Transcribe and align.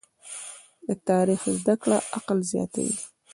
د 0.87 0.89
تاریخ 1.09 1.41
زده 1.59 1.75
کړه 1.81 1.97
عقل 2.17 2.39
زیاتوي. 2.51 2.97